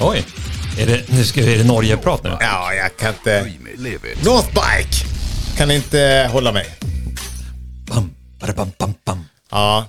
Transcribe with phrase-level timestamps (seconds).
[0.00, 0.24] Oj.
[0.78, 2.36] Är det, nu ska, är det Norge-prat nu?
[2.40, 3.52] Ja, jag kan inte...
[4.24, 5.06] Northbike!
[5.56, 6.66] Kan inte hålla mig.
[7.86, 8.10] Bam,
[8.56, 9.24] bam, bam, bam.
[9.50, 9.86] Ja.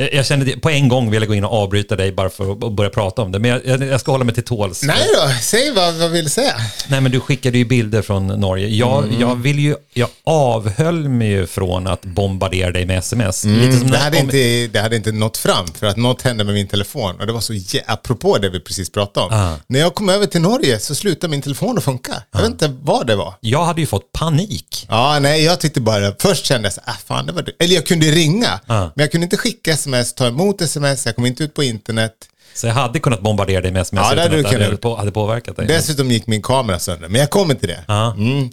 [0.00, 2.52] Jag, jag kände på en gång vill jag gå in och avbryta dig bara för
[2.52, 3.38] att börja prata om det.
[3.38, 4.82] Men jag, jag, ska hålla mig till tåls.
[4.82, 6.54] Nej då, säg vad, vad vill du säga?
[6.88, 8.68] Nej, men du skickade ju bilder från Norge.
[8.68, 9.20] Jag, Mm.
[9.20, 13.40] jag vill ju, jag avhöll mig ju från att bombardera dig med sms.
[13.40, 16.54] Som Det hade, om- inte, det hade inte nått fram för att något hände med
[16.54, 17.16] min telefon.
[17.20, 17.52] Och det var så
[17.86, 19.32] apropå det vi precis pratade om.
[19.32, 19.54] Ah.
[19.66, 22.22] När jag kom över till Norge så slutade min telefon att funka.
[22.32, 23.34] Jag vet inte vad det var.
[23.40, 24.86] Jag hade ju fått panik.
[24.88, 27.56] Ja, nej, jag tyckte bara, först kände jag så ah, fan det var du.
[27.58, 28.80] Eller jag kunde ringa, Ah.
[28.80, 32.12] men jag kunde inte skicka sms, ta emot sms, jag kom inte ut på internet.
[32.54, 35.10] Så jag hade kunnat bombardera dig med sms Ja, utan att det hade, på, hade
[35.10, 35.66] påverkat dig.
[35.66, 37.84] Dessutom gick min kamera sönder, men jag kommer till det.
[38.16, 38.50] Mm.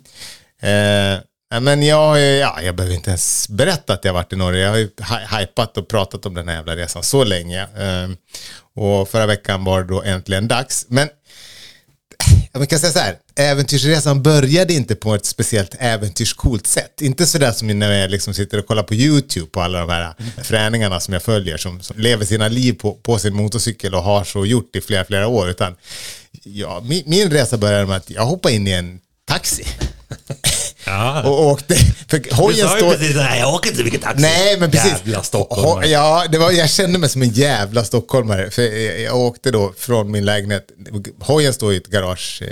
[0.62, 4.62] Eh, men jag, ja, jag behöver inte ens berätta att jag varit i Norge.
[4.64, 7.62] Jag har ju hy- hypat och pratat om den här jävla resan så länge.
[7.62, 8.10] Eh,
[8.84, 10.86] och förra veckan var det då äntligen dags.
[10.90, 11.10] Men
[12.52, 17.02] jag kan säga så här, äventyrsresan började inte på ett speciellt äventyrscoolt sätt.
[17.02, 20.14] Inte sådär som när jag liksom sitter och kollar på YouTube på alla de här
[20.44, 24.24] fräningarna som jag följer som, som lever sina liv på, på sin motorcykel och har
[24.24, 25.50] så gjort i flera, flera år.
[25.50, 25.76] Utan
[26.44, 29.66] ja, min, min resa började med att jag hoppade in i en taxi
[30.86, 31.24] Ja.
[31.24, 31.76] och åkte.
[32.10, 32.92] För Du hojen sa ju står...
[32.92, 34.22] precis nej, jag åker inte vilket taxi.
[34.22, 34.92] Nej, men precis.
[34.92, 35.88] Jävla stockholmare.
[35.88, 38.52] Ja, det var, jag kände mig som en jävla stockholmare.
[38.52, 40.68] För jag, jag åkte då från min lägenhet.
[41.20, 42.48] Hojen står i ett garage eh,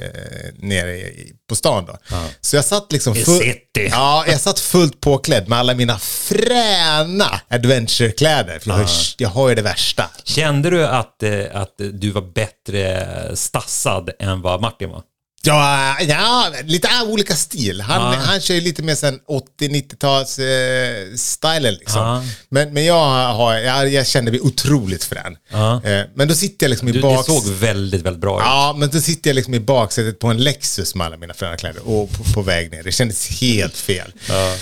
[0.57, 1.97] nere i, på stan då.
[2.41, 3.89] Så jag satt liksom I full, city.
[3.91, 8.59] Ja, jag satt fullt påklädd med alla mina fräna adventurekläder.
[8.59, 10.09] För jag, har jag har ju det värsta.
[10.23, 15.01] Kände du att, eh, att du var bättre stassad än vad Martin var?
[15.45, 17.81] Ja, ja, lite olika stil.
[17.81, 18.19] Han, Ja.
[18.19, 19.19] han kör ju lite mer sen
[19.59, 22.01] 80-90-tals eh, stylen liksom.
[22.01, 22.23] Ja.
[22.49, 25.35] Men, men jag, har, jag, jag kände mig otroligt frän.
[25.51, 25.83] Ja.
[25.83, 28.43] Eh, men då sitter jag liksom i Du, det såg väldigt, väldigt bra ut.
[28.45, 31.57] Ja, men då sitter jag liksom i baksätet på en Lexus med alla mina fräna
[31.57, 32.83] kläder och på, på väg ner.
[32.83, 34.11] Det kändes helt fel.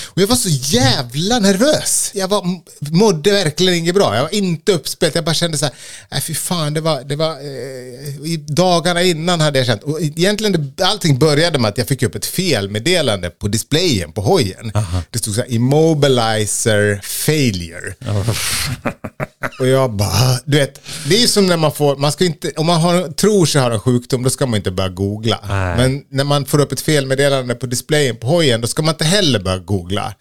[0.08, 2.12] Och jag var så jävla nervös.
[2.14, 2.44] Jag var,
[2.80, 4.16] mådde verkligen inget bra.
[4.16, 5.16] Jag var inte uppspelt.
[5.16, 5.74] Jag bara kände så här,
[6.12, 9.84] nej fy fan, det var, det var eh, dagarna innan hade jag känt.
[9.84, 14.22] Och egentligen, det, allting började med att jag fick upp ett felmeddelande på displayen på
[14.22, 14.72] hojen.
[15.10, 17.94] Det stod så här, immobilizer failure.
[19.60, 22.52] Och jag bara, du vet, det är ju som när man får, man ska inte,
[22.58, 25.40] om man har, tror sig ha en sjukdom, då ska man inte börja googla.
[25.48, 25.78] Nej.
[25.78, 29.06] Men när man får upp ett felmeddelande på displayen på hojen, då ska man inte
[29.06, 30.14] heller börja googla.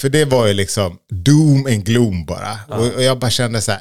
[0.00, 2.58] För det var ju liksom doom and gloom bara.
[2.68, 3.80] Och, och jag bara kände så här,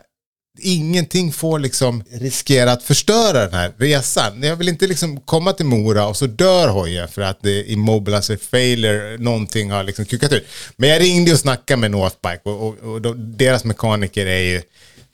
[0.62, 4.44] ingenting får liksom riskera att förstöra den här resan.
[4.44, 7.70] Jag vill inte liksom komma till Mora och så dör hojen för att det är
[7.70, 10.46] immobilizer failure, någonting har liksom kukat ut.
[10.76, 14.62] Men jag ringde och snackade med Northbike och, och, och de, deras mekaniker är ju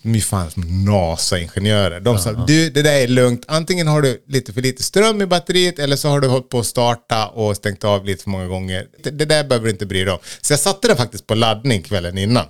[0.05, 1.99] de är fan som NASA-ingenjörer.
[1.99, 3.45] De sa, du det där är lugnt.
[3.47, 6.59] Antingen har du lite för lite ström i batteriet eller så har du hållit på
[6.59, 8.87] att starta och stängt av lite för många gånger.
[9.03, 10.19] Det, det där behöver du inte bry dig om.
[10.41, 12.45] Så jag satte den faktiskt på laddning kvällen innan.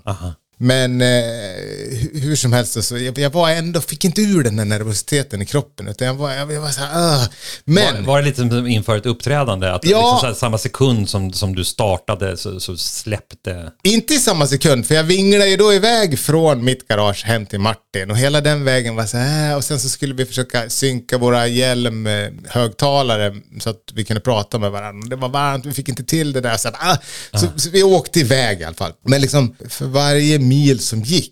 [0.58, 4.56] Men eh, hu- hur som helst, så jag, jag var ändå, fick inte ur den
[4.56, 5.88] där nervositeten i kroppen.
[5.88, 7.30] Utan jag var, jag, jag var så här, "Ugh."
[7.66, 7.96] Men...
[7.96, 9.72] Var, var det lite som inför ett uppträdande?
[9.72, 10.12] Att Ja.
[10.14, 13.72] liksom här, samma sekund som, som du startade så, så släppte...
[13.84, 17.60] Inte i samma sekund, för jag vinglade ju då iväg från mitt garage hem till
[17.60, 21.18] Martin och hela den vägen var så här och sen så skulle vi försöka synka
[21.18, 25.08] våra hjälmhögtalare så att vi kunde prata med varandra.
[25.10, 26.58] Det var varmt, vi fick inte till det där.
[26.58, 26.98] Så, att, ah,
[27.34, 28.92] så, så vi åkte iväg i alla fall.
[29.06, 31.32] Men liksom för varje mil som gick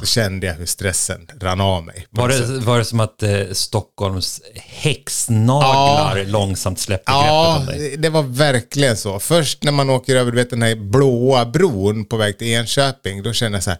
[0.00, 2.06] så kände jag hur stressen rann av mig.
[2.10, 7.96] Var det, var det som att eh, Stockholms häxnaglar långsamt släppte Ja, greppet om dig?
[7.96, 9.18] det var verkligen så.
[9.18, 13.22] Först när man åker över du vet, den här blåa bron på väg till Enköping,
[13.22, 13.78] då kände jag så här,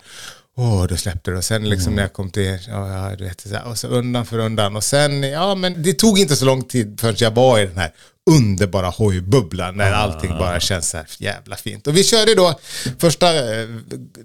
[0.57, 1.37] åh, då släppte det.
[1.37, 3.87] Och sen liksom när jag kom till ja, ja, du vet, så här, och så
[3.89, 4.77] undan för undan.
[4.77, 7.79] Och sen, ja, men det tog inte så lång tid förrän jag var i den
[7.79, 7.93] här
[8.29, 11.87] underbara hojbubblan när allting bara känns så här jävla fint.
[11.87, 12.59] Och vi körde då
[12.99, 13.69] första eh,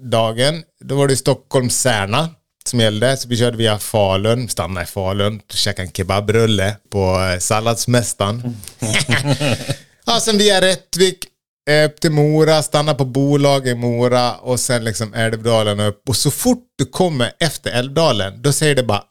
[0.00, 2.28] dagen, då var det Stockholm-Särna
[2.68, 3.16] som gällde.
[3.16, 8.56] Så vi körde via Falun, stannade i Falun, käkade en kebabrulle på eh, Salladsmästaren.
[10.06, 11.18] ja, sen via Rättvik,
[11.70, 16.08] eh, upp till Mora, stanna på bolag i Mora och sen liksom Älvdalen upp.
[16.08, 19.02] Och så fort du kommer efter Älvdalen, då säger det bara,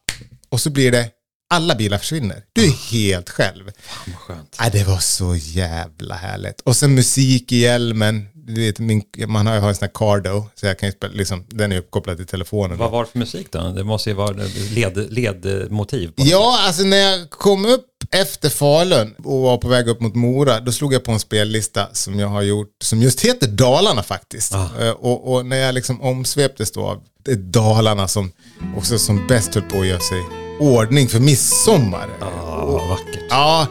[0.49, 1.09] och så blir det,
[1.53, 2.43] alla bilar försvinner.
[2.53, 3.71] Du är helt själv.
[4.07, 4.55] Vad skönt.
[4.59, 6.61] Ja, det var så jävla härligt.
[6.61, 8.27] Och sen musik i hjälmen.
[8.45, 11.13] Du vet, min, man har ju en sån här Cardo, så jag kan ju spela,
[11.13, 12.77] liksom, den är uppkopplad till telefonen.
[12.77, 13.59] Vad var det för musik då?
[13.69, 14.35] Det måste ju vara
[14.71, 16.07] led, ledmotiv.
[16.07, 16.13] På.
[16.25, 20.59] Ja, alltså när jag kom upp efter Falun och var på väg upp mot Mora,
[20.59, 24.53] då slog jag på en spellista som jag har gjort, som just heter Dalarna faktiskt.
[24.53, 27.03] Eh, Och, och när jag liksom omsveptes då av
[27.37, 28.31] Dalarna som
[28.77, 32.09] också som bäst höll på att göra sig ordning för midsommar.
[32.19, 33.23] Ja, vad vackert.
[33.29, 33.67] Ja,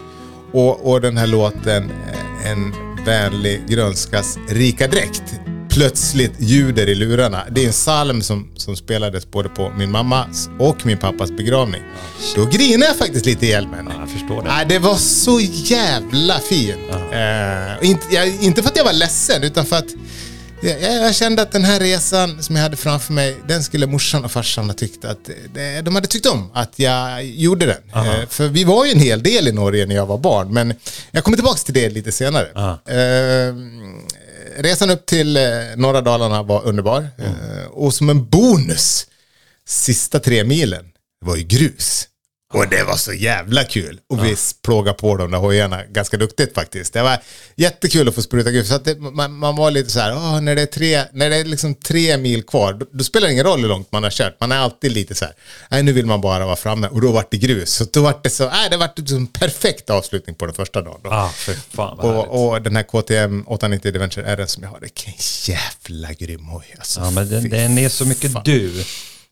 [0.53, 2.75] och, och den här låten eh, En
[3.05, 5.23] vänlig grönskas rika dräkt
[5.69, 7.43] plötsligt ljuder i lurarna.
[7.51, 11.83] Det är en psalm som, som spelades både på min mammas och min pappas begravning.
[12.37, 13.91] Då grinade jag faktiskt lite ihjäl med henne.
[13.95, 14.49] Ja, jag förstår det.
[14.49, 16.79] Nej, det var så jävla fint.
[16.91, 19.89] Eh, inte, jag, inte för att jag var ledsen, utan för att
[20.63, 24.25] jag, jag kände att den här resan som jag hade framför mig, den skulle morsan
[24.25, 27.83] och farsan ha tyckt att det, de hade tyckt om att jag gjorde den.
[28.23, 30.75] Eh, för vi var ju en hel del i Norge när jag var barn, men
[31.11, 32.49] jag kommer tillbaka till det lite senare.
[32.89, 33.55] Eh,
[34.63, 35.43] resan upp till eh,
[35.77, 37.09] norra Dalarna var underbar.
[37.19, 39.07] Eh, och som en bonus,
[39.67, 40.85] sista tre milen
[41.25, 42.09] var ju grus.
[42.53, 44.01] Och det var så jävla kul.
[44.09, 46.93] Och vi plågade på de där hojarna ganska duktigt faktiskt.
[46.93, 47.19] Det var
[47.57, 48.69] jättekul att få spruta grus.
[48.69, 51.37] Så det, man, man var lite så här, "Åh, när det är, tre, när det
[51.37, 54.11] är liksom tre mil kvar, då, då spelar det ingen roll hur långt man har
[54.11, 54.37] kört.
[54.41, 55.35] Man är alltid lite så här,
[55.71, 56.89] nej nu vill man bara vara framme.
[56.89, 57.71] Och då vart det grus.
[57.75, 61.01] Så då vart det så, nej det vart en perfekt avslutning på den första dagen.
[61.05, 61.11] Då.
[61.11, 62.17] Ah, för fan vad.
[62.17, 65.13] Och, och den här KTM 890 Adventure R som jag har, vilken
[65.45, 66.75] jävla grym hoj.
[66.79, 68.85] Alltså, Ja, men den, den är så mycket du.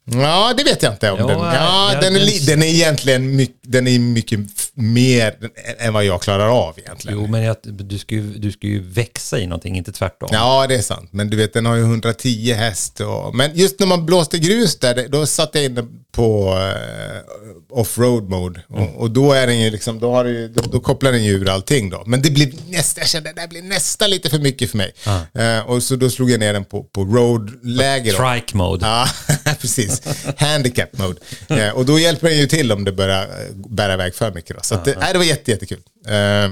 [0.05, 1.39] Ja, det vet jag inte om Ja, den.
[1.39, 4.41] Ja, den, är den- den är egentligen mycket, den är mycket
[4.75, 5.35] mer
[5.79, 7.19] än vad jag klarar av egentligen.
[7.21, 10.29] Jo, men jag, du, ska ju, du ska ju växa i någonting, inte tvärtom.
[10.33, 11.09] Ja, det är sant.
[11.13, 13.01] Men du vet, den har ju 110 häst.
[13.01, 18.29] Och, men just när man blåste grus där, då satte jag in på uh, off-road
[18.29, 18.63] mode.
[18.69, 21.33] Och, och då är den ju liksom, då, har ju, då, då kopplar den ju
[21.33, 22.03] ur allting då.
[22.07, 24.93] Men det blir nästa, jag kände det där blir nästan lite för mycket för mig.
[25.35, 28.11] Eh, och så då slog jag ner den på, på road-läge.
[28.11, 28.87] Trike mode.
[28.87, 29.09] Ja,
[29.61, 30.03] precis.
[30.37, 31.21] Handicap mode.
[31.49, 34.57] Eh, och då hjälper den ju till om det börjar eh, bära iväg för mycket.
[34.57, 34.63] Då.
[34.63, 35.81] Så att, det, nej, det var jätte, jättekul.
[36.07, 36.51] Eh,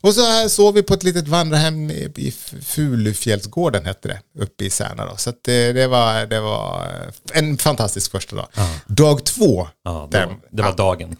[0.00, 4.70] och så här sov vi på ett litet vandrarhem i, Fulufjällsgården, hette det, uppe i
[4.70, 5.06] Särna.
[5.06, 5.16] Då.
[5.16, 6.88] Så att det, det, var, det var
[7.32, 8.46] en fantastisk första dag.
[8.86, 11.16] Dag två, Ja, det, den, var, det var dagen.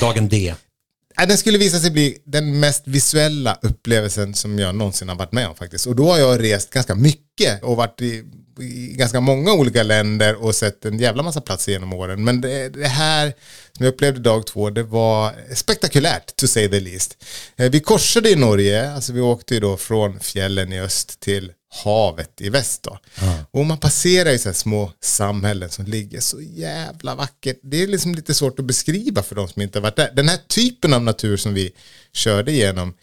[0.00, 0.54] Dagen D.
[1.26, 5.48] Den skulle visa sig bli den mest visuella upplevelsen som jag någonsin har varit med
[5.48, 5.86] om faktiskt.
[5.86, 8.24] Och då har jag rest ganska mycket och varit i,
[8.62, 12.24] i ganska många olika länder och sett en jävla massa platser genom åren.
[12.24, 13.32] Men det, det här
[13.76, 17.24] som jag upplevde dag två, det var spektakulärt to say the least.
[17.56, 21.52] Eh, Vi korsade i Norge, alltså vi åkte ju då från fjällen i öst till
[21.84, 22.98] havet i väst då.
[23.50, 27.58] Och man passerar ju så här små samhällen som ligger så jävla vackert.
[27.62, 30.10] Det är liksom lite svårt att beskriva för de som inte har varit där.
[30.14, 31.72] Den här typen av natur som vi
[32.12, 32.94] körde igenom,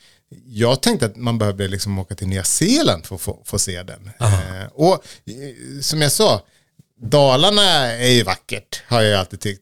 [0.45, 3.83] jag tänkte att man behövde liksom åka till Nya Zeeland för att få, få se
[3.83, 4.12] den.
[4.19, 6.41] Eh, och eh, som jag sa,
[7.01, 9.62] Dalarna är ju vackert, har jag alltid tyckt.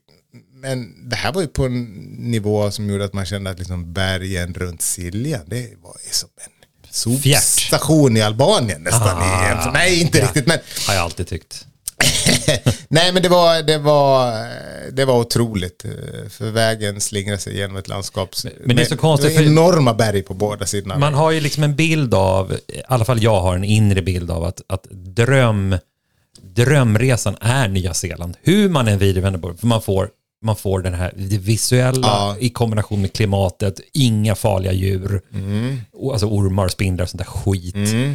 [0.53, 1.83] Men det här var ju på en
[2.19, 6.29] nivå som gjorde att man kände att liksom bergen runt Siljan, det var ju som
[6.38, 6.51] en
[6.91, 9.17] sopstation i Albanien nästan.
[9.17, 9.71] Ah.
[9.73, 10.25] Nej, inte ja.
[10.25, 11.65] riktigt, men Har jag alltid tyckt.
[12.88, 14.33] Nej, men det var, det var,
[14.92, 15.86] det var otroligt.
[15.86, 18.30] eh, För vägen slingrar sig genom ett landskap.
[18.66, 20.98] men det är så konstigt, Det för- enorma berg på båda sidorna.
[20.98, 24.31] Man har ju liksom en bild av, i alla fall jag har en inre bild
[24.31, 25.77] av att, att dröm,
[26.42, 28.38] drömresan är Nya Zeeland.
[28.44, 30.10] Hur man än vrider vänder på det, för man får,
[30.42, 32.36] man får den här det visuella Ja.
[32.39, 35.77] i kombination med klimatet, inga farliga djur, Mm.
[36.12, 37.75] alltså ormar, spindlar och sånt där skit.
[37.75, 38.13] Eh,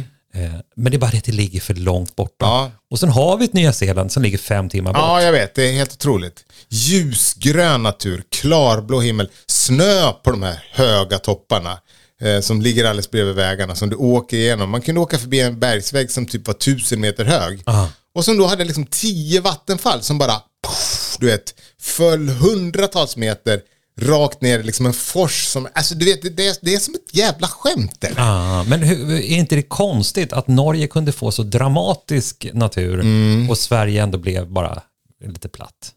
[0.75, 2.45] Men det är bara det att det ligger för långt borta.
[2.45, 2.71] Ja.
[2.91, 5.01] Och sen har vi ett Nya Zeeland som ligger fem timmar bort.
[5.01, 5.55] Ja, jag vet.
[5.55, 6.45] Det är helt otroligt.
[6.69, 11.77] Ljusgrön natur, klarblå himmel, snö på de här höga topparna.
[12.21, 14.69] Eh, som ligger alldeles bredvid vägarna som du åker igenom.
[14.69, 17.63] Man kunde åka förbi en bergsvägg som typ var tusen meter hög.
[17.65, 17.89] Aha.
[18.15, 23.61] Och som då hade liksom tio vattenfall som bara, puff, du vet, föll hundratals meter
[24.01, 27.15] rakt ner liksom en fors som, alltså du vet, det, är, det är som ett
[27.15, 28.05] jävla skämt.
[28.17, 33.49] Ah, men hur, är inte det konstigt att Norge kunde få så dramatisk natur Mm.
[33.49, 34.81] och Sverige ändå blev bara
[35.25, 35.91] lite platt?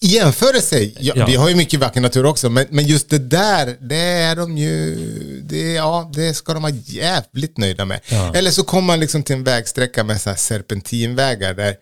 [0.00, 1.26] I jämförelse, ja, Ja.
[1.26, 4.58] vi har ju mycket vacker natur också, men, men just det där, det är de
[4.58, 4.96] ju,
[5.44, 8.00] det, ja, det ska de vara jävligt nöjda med.
[8.08, 8.34] Ja.
[8.34, 11.74] Eller så kommer man liksom till en vägsträcka med så här serpentinvägar där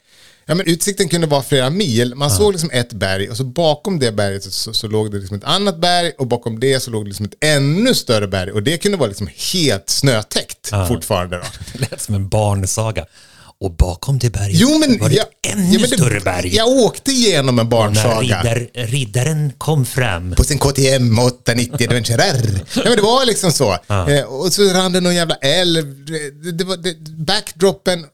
[0.48, 2.14] Ja, men utsikten kunde vara flera mil.
[2.14, 5.36] Man såg liksom ett berg och så bakom det berget så, så, låg det liksom
[5.36, 8.62] ett annat berg och bakom det så låg det liksom ett ännu större berg och
[8.62, 11.36] det kunde vara liksom helt snötäckt fortfarande.
[11.36, 11.42] Då.
[11.72, 13.06] Det lät som en barnsaga.
[13.60, 16.54] Och bakom det berget Jo, men, var det ett ännu ja, det- större berg.
[16.54, 18.20] Jag åkte igenom en barnsaga.
[18.20, 20.34] riddar, riddaren kom fram.
[20.34, 22.60] på sin KTM 890 Adventure R.
[22.74, 23.78] Ja, men det var liksom så.
[23.88, 26.06] Eh, och så rann det någon jävla älv.
[26.06, 28.06] Det, det var, det, backdropen,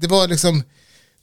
[0.00, 0.62] det var liksom...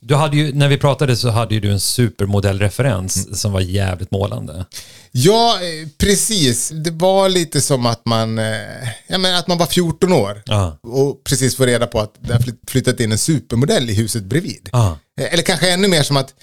[0.04, 3.34] Du hade ju, när vi pratade så hade ju du en supermodellreferens Mm.
[3.36, 4.64] som var jävligt målande.
[5.12, 6.68] Ja, eh, precis.
[6.74, 8.44] Det var lite som att man, eh,
[9.06, 10.78] ja, men att man var 14 år Ja.
[10.82, 14.22] och precis får reda på att det har flytt- flyttat in en supermodell i huset
[14.24, 14.68] bredvid.
[14.72, 14.98] Ja.
[15.20, 16.34] Eh, Eller kanske ännu mer som att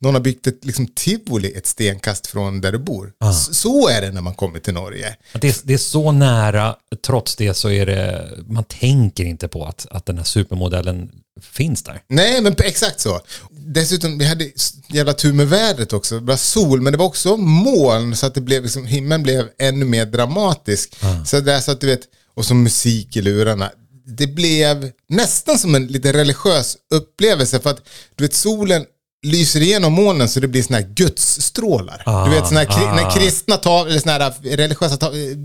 [0.00, 3.12] någon har byggt ett liksom, tivoli ett stenkast från där du bor.
[3.30, 5.16] S- Så är det när man kommer till Norge.
[5.32, 9.64] Det är, det är så nära, trots det så är det, man tänker inte på
[9.66, 11.10] att, att den här supermodellen
[11.42, 12.02] finns där.
[12.08, 13.20] Nej, men exakt så.
[13.50, 14.50] Dessutom, vi hade
[14.88, 16.20] jävla tur med vädret också.
[16.20, 19.48] Det var sol, men det var också moln så att det blev liksom, himlen blev
[19.58, 20.94] ännu mer dramatisk.
[21.26, 22.00] Så det är så att du vet,
[22.34, 23.70] och så musik i lurarna.
[24.06, 27.80] Det blev nästan som en lite religiös upplevelse för att
[28.14, 28.84] du vet solen
[29.24, 32.02] lyser igenom molnen så det blir såna här gudsstrålar.
[32.06, 32.94] Ah, du vet såna här, ah.
[32.94, 35.36] när kristna tar, eller såna här religiösa du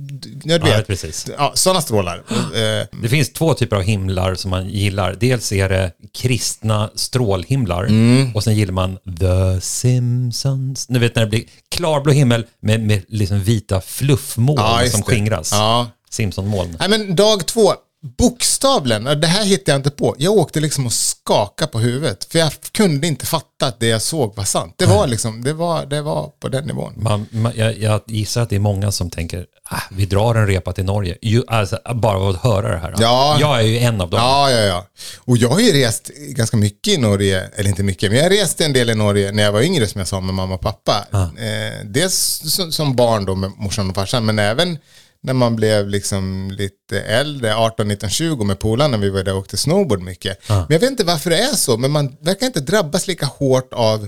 [0.45, 0.88] Ja, vet.
[0.88, 1.25] precis.
[1.38, 2.24] Ja, sådana strålar.
[2.29, 5.15] Eh, Det finns två typer av himlar som man gillar.
[5.19, 8.36] Dels är det kristna strålhimlar Mm.
[8.36, 10.89] och sen gillar man The Simpsons.
[10.89, 15.51] Ni vet när det blir klarblå himmel med, med liksom vita fluffmoln just som skingras.
[15.51, 15.88] Ja.
[16.12, 16.75] Simpsonmoln.
[16.79, 20.15] Nej men dag två, bokstavligen, det här hittade jag inte på.
[20.18, 22.27] Jag åkte liksom och skakade på huvudet.
[22.32, 24.74] För jag kunde inte fatta att det jag såg var sant.
[24.77, 26.94] Det var liksom, det var, det var på den nivån.
[26.96, 30.48] Man, man, jag, jag gissar att det är många som tänker, ah, vi drar en
[30.48, 31.18] repa till Norge.
[31.22, 32.96] Ju, alltså, bara av att höra det här.
[33.00, 33.38] Ja.
[33.39, 34.20] Jag är ju en av dem.
[34.20, 34.88] Ja, ja, ja.
[35.18, 38.65] Och jag har ju rest ganska mycket i Norge, eller inte mycket, men jag reste
[38.65, 41.06] en del i Norge när jag var yngre som jag sa med mamma och pappa.
[41.13, 44.77] Eh, dels som, som barn då med morsan och farsan, men även
[45.24, 49.34] när man blev liksom lite äldre, 18, 19, 20 med polarna när vi var där
[49.34, 50.38] och åkte snowboard mycket.
[50.48, 53.74] Men jag vet inte varför det är så, men man verkar inte drabbas lika hårt
[53.74, 54.08] av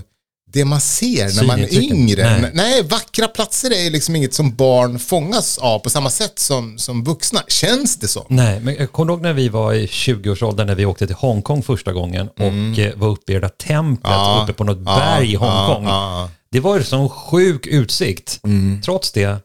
[0.52, 2.40] det man ser när man är yngre.
[2.40, 2.50] Nej.
[2.54, 2.82] Nej.
[2.82, 7.42] Vackra platser är liksom inget som barn fångas av på samma sätt som, som vuxna.
[7.48, 8.24] Känns det som?
[8.28, 11.62] Nej, men jag kommer ihåg när vi var i 20-årsåldern när vi åkte till Hongkong
[11.62, 14.18] första gången och eh, var uppe i det där templet Mm.
[14.20, 15.84] Ja, uppe på något ja, berg i Hongkong.
[15.84, 16.30] ja.
[16.50, 18.40] Det var ju sån sjuk utsikt.
[18.44, 18.82] Mm.
[18.82, 19.36] Trots det,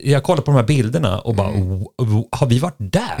[0.00, 1.68] jag kollar på de här bilderna och bara, Mm.
[1.68, 3.14] "W- w- har vi varit där?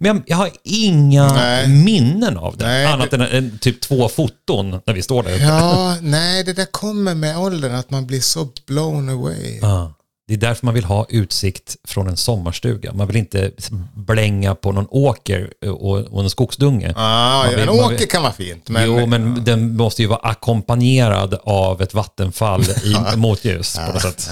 [0.00, 1.68] Men jag, jag har inga Nej.
[1.68, 2.64] minnen av det.
[2.66, 5.42] Nej, annat än en, typ två foton när vi står där uppe.
[5.44, 9.58] Ja, nej, det där kommer med åldern, att man blir så blown away.
[9.62, 9.92] Ja.
[10.28, 12.92] Det är därför man vill ha utsikt från en sommarstuga.
[12.92, 13.50] Man vill inte
[13.94, 16.92] blänga på någon åker och, och en skogsdunge.
[16.96, 18.68] Ah, ja, vill- en åker vill- kan vara fint.
[18.68, 24.02] Men, jo, men den måste ju vara ackompanjerad av ett vattenfall i motljus på något
[24.02, 24.30] sätt.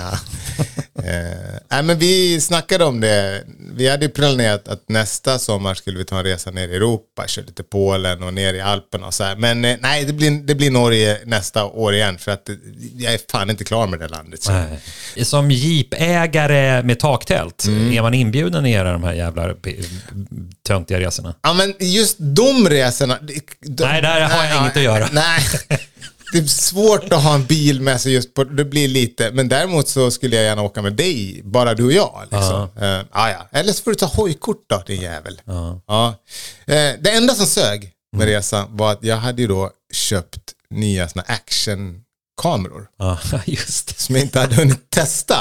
[1.04, 3.44] Eh, nej, men vi snackade om det.
[3.74, 7.26] Vi hade ju planerat att nästa sommar skulle vi ta en resa ner i Europa,
[7.26, 9.36] köra lite Polen och ner i Alperna och så här.
[9.36, 12.54] Men eh, nej, det blir, det blir Norge nästa år igen för att eh,
[12.96, 14.42] jag är fan inte klar med det landet.
[14.42, 14.52] Så.
[14.52, 15.24] Nej.
[15.24, 17.92] Som jeepägare med taktält, Mm.
[17.92, 19.54] är man inbjuden i era de här jävla
[20.66, 21.34] töntiga resorna?
[21.42, 23.18] Ja, men just de resorna...
[23.20, 25.08] de- Nej, där har jag inget att göra.
[25.12, 25.40] Nej.
[26.32, 29.48] Det är svårt att ha en bil med sig just på, det blir lite, men
[29.48, 32.22] däremot så skulle jag gärna åka med dig, bara du och jag.
[32.22, 32.68] Liksom.
[32.82, 33.48] Uh, ah, ja.
[33.50, 35.40] Eller så får du ta hojkort då, din jävel.
[36.66, 41.08] Eh, det enda som sög med resan var att jag hade ju då köpt nya
[41.08, 42.88] såna actionkameror
[43.96, 45.36] som jag inte hade hunnit testa.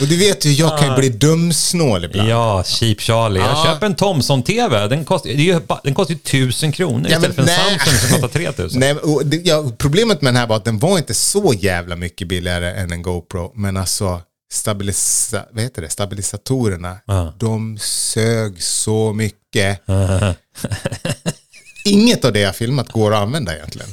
[0.00, 2.28] Och du vet ju, jag kan ju bli dumsnål ibland.
[2.28, 3.40] Ja, Cheap Charlie.
[3.40, 3.64] Jag Ja.
[3.64, 4.86] köper en Thomson-TV.
[4.88, 7.46] Den kostar, det är ju ba- den kostar ju tusen kronor Ja, istället för en
[7.46, 7.78] nej.
[7.78, 8.80] Samsung som kostar 3000.
[8.80, 11.96] Nej, och det, ja, problemet med den här var att den var inte så jävla
[11.96, 13.52] mycket billigare än en GoPro.
[13.54, 14.20] Men alltså,
[14.52, 15.88] stabilisa, vad heter det?
[15.88, 17.34] stabilisatorerna, Ja.
[17.38, 19.80] de sög så mycket.
[21.84, 23.88] Inget av det jag filmat går att använda egentligen.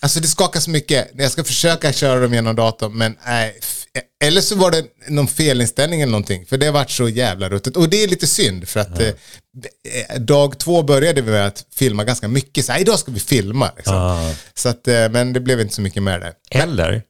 [0.00, 1.10] Alltså det skakar så mycket.
[1.14, 3.58] Jag ska försöka köra dem genom datorn, men nej.
[3.98, 6.46] F- Eller så var det någon felinställning eller någonting.
[6.46, 7.76] För det har varit så jävla ruttet.
[7.76, 11.66] Och det är lite synd för att eh, eh, dag två började vi med att
[11.74, 12.64] filma ganska mycket.
[12.64, 13.70] Så här, idag ska vi filma.
[13.76, 13.94] Liksom.
[13.96, 14.34] Ja.
[14.54, 16.32] Så att, eh, men det blev inte så mycket med det.
[16.50, 17.02] Eller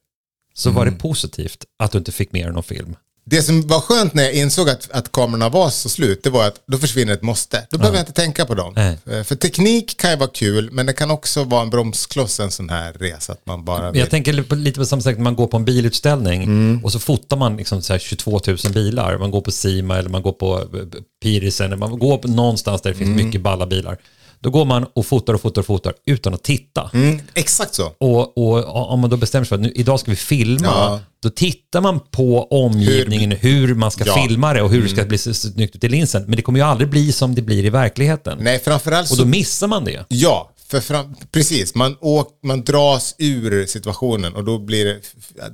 [0.55, 0.95] så var Mm.
[0.95, 2.97] det positivt att du inte fick med dig någon film.
[3.27, 6.47] Det som var skönt när jag insåg att, att kamerorna var så slut, det var
[6.47, 7.67] att då försvinner ett måste.
[7.71, 8.73] Då behöver jag inte tänka på dem.
[8.77, 8.99] Nej.
[9.05, 12.51] För, för teknik kan ju vara kul, men det kan också vara en bromskloss en
[12.51, 13.33] sån här resa.
[13.33, 14.01] Att man bara vill.
[14.01, 16.85] Jag tänker lite på samma sätt när man går på en bilutställning Mm.
[16.85, 19.19] och så fotar man liksom så här 22 000 bilar.
[19.19, 22.91] Man går på Sima eller man går på eh, Pirisen eller man går någonstans där
[22.91, 23.27] det finns Mm.
[23.27, 23.99] mycket balla bilar.
[24.45, 26.91] Då går man och fotar och fotar och fotar utan att titta.
[26.95, 27.87] Mm, exakt så.
[27.99, 31.01] Och, och om man då bestämmer sig för att nu, idag ska vi filma, Ja.
[31.23, 34.13] då tittar man på omgivningen, hur, man ska Ja.
[34.17, 34.29] Mm.
[34.29, 36.23] filma det och hur det ska bli så så snyggt ut i linsen.
[36.27, 38.39] Men det kommer ju aldrig bli som det blir i verkligheten.
[38.41, 40.05] Nej, framförallt Och då missar man det.
[40.09, 41.75] Ja, för fram, precis.
[41.75, 45.01] Man, åk, man dras ur situationen och då, blir det,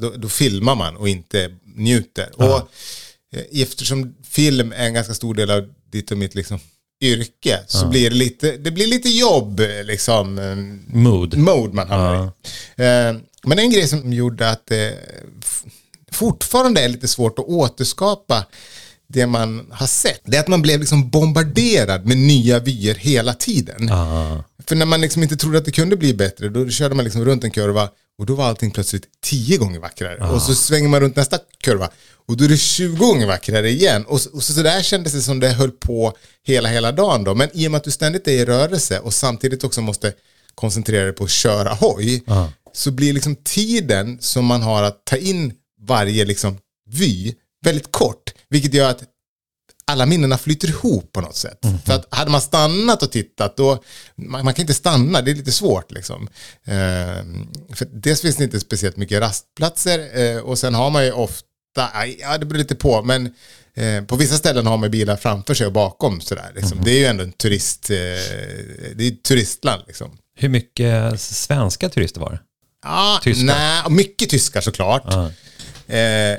[0.01, 2.29] då, då filmar man och inte njuter.
[2.37, 2.57] Och
[3.37, 6.59] eh, eftersom film är en ganska stor del av ditt och mitt liksom,
[7.01, 10.35] yrke så blir det lite, det blir lite jobb liksom.
[10.87, 11.39] Mood.
[11.39, 12.27] mode man hamnar i.
[12.83, 14.95] Eh, Men en grej som gjorde att det
[16.13, 18.45] fortfarande är lite svårt att återskapa
[19.07, 23.35] det man har sett, det är att man blev liksom bombarderad med nya vyer hela
[23.35, 23.91] tiden.
[23.91, 24.45] Ah.
[24.67, 27.25] för när man liksom inte trodde att det kunde bli bättre, då körde man liksom
[27.25, 27.89] runt en kurva
[28.21, 30.31] och då var allting plötsligt tio gånger vackrare.
[30.33, 31.91] Och så svänger man runt nästa kurva
[32.27, 34.05] och då är det 20 gånger vackrare igen.
[34.05, 36.13] Och, och så, så där kändes det som det höll på
[36.43, 37.35] hela, hela dagen då.
[37.35, 40.13] Men i och med att du ständigt är i rörelse och samtidigt också måste
[40.55, 42.25] koncentrera dig på att köra hoj,
[42.73, 46.59] så blir liksom tiden som man har att ta in varje liksom
[46.91, 47.35] vy
[47.65, 48.35] väldigt kort.
[48.49, 49.03] Vilket gör att
[49.91, 51.59] alla minnena flyter ihop på något sätt.
[51.85, 53.83] För att hade man stannat och tittat då,
[54.15, 56.29] man, man kan inte stanna, det är lite svårt liksom.
[56.65, 57.25] Eh,
[57.75, 61.45] för dels finns det inte speciellt mycket rastplatser eh, och sen har man ju ofta,
[62.21, 63.35] ja det beror lite på, men
[63.75, 66.53] eh, på vissa ställen har man bilar framför sig och bakom sådär.
[66.55, 66.79] Liksom.
[66.85, 67.97] Det är ju ändå en turist, eh,
[68.95, 70.19] det är ett turistland liksom.
[70.37, 72.41] Hur mycket svenska turister var det?
[72.85, 73.45] Ja, Tyskar?
[73.45, 75.03] nej, mycket tyskar såklart.
[75.07, 75.31] Ja.
[75.91, 76.39] Eh,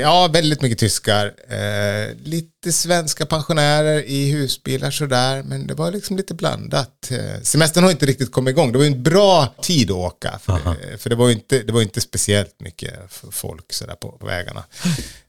[0.00, 1.34] ja, väldigt mycket tyskar.
[1.48, 7.10] Eh, lite svenska pensionärer i husbilar sådär, men det var liksom lite blandat.
[7.10, 8.72] Eh, semestern har inte riktigt kommit igång.
[8.72, 11.80] Det var en bra tid att åka, för, det, för det, var inte, det var
[11.80, 12.92] ju inte speciellt mycket
[13.30, 14.64] folk sådär på, på vägarna.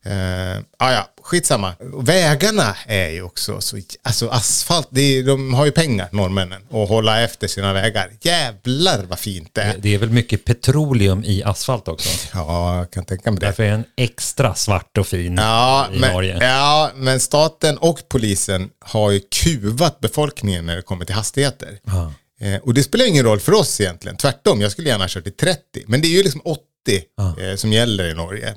[0.05, 1.73] Eh, ah, ja, skitsamma.
[2.01, 7.21] Vägarna är ju också så, alltså asfalt, är, de har ju pengar, norrmännen, att hålla
[7.21, 8.11] efter sina vägar.
[8.21, 9.75] Jävlar vad fint det är.
[9.79, 12.09] Det är väl mycket petroleum i asfalt också.
[12.33, 13.45] Ja, jag kan tänka mig det.
[13.45, 16.37] Därför är den extra svart och fin Ja i men, Norge.
[16.41, 21.79] ja, men staten och polisen har ju kuvat befolkningen när det kommer till hastigheter.
[21.85, 22.13] Ja.
[22.39, 24.17] Eh, och det spelar ingen roll för oss egentligen.
[24.17, 25.59] Tvärtom, jag skulle gärna ha kört i 30.
[25.87, 26.61] Men det är ju liksom 80
[27.51, 28.47] eh, som gäller i Norge.
[28.49, 28.53] Eh,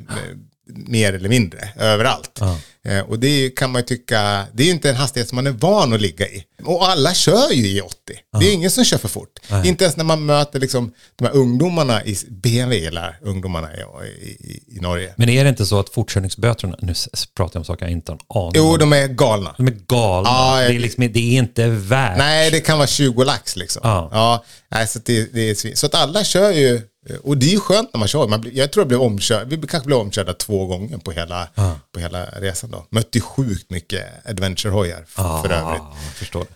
[0.68, 2.38] mer eller mindre, överallt.
[2.40, 2.58] Ja.
[2.84, 5.46] Eh, och det kan man ju tycka, det är ju inte en hastighet som man
[5.46, 6.44] är van att ligga i.
[6.64, 7.94] Och alla kör ju i 80.
[8.40, 9.38] Det är ingen som kör för fort.
[9.64, 13.80] Inte ens när man möter liksom de här ungdomarna i BMW, eller ungdomarna i,
[14.26, 15.14] i, i Norge.
[15.16, 16.94] Men är det inte så att fortkörningsböterna, nu
[17.36, 18.78] pratar jag om saker jag inte har en aning Jo, om.
[18.78, 19.54] de är galna.
[19.56, 20.28] De är galna.
[20.28, 22.18] Ja, det, är liksom, det är inte värt.
[22.18, 23.80] Nej, det kan vara 20 lax liksom.
[23.84, 24.08] Ja.
[24.12, 26.80] Ja, nej, så, det, det är så att alla kör ju,
[27.16, 28.28] och det är ju skönt när man kör.
[28.28, 31.48] Man blir, jag tror jag blev omkörd, vi kanske blev omkörda två gånger på hela,
[31.94, 32.86] på hela resan då.
[32.90, 35.82] Mötte ju sjukt mycket adventure-hojar f- för övrigt.
[36.14, 36.46] Förstår.